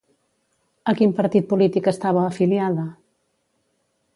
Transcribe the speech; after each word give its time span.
A 0.93 0.95
quin 1.01 1.13
partit 1.19 1.45
polític 1.51 1.91
estava 1.93 2.25
afiliada? 2.33 2.87